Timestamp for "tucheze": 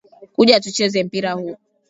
0.59-1.03